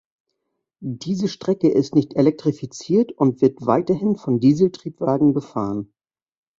[0.81, 5.93] Diese Strecke ist nicht elektrifiziert und wird weiterhin von Dieseltriebwagen befahren.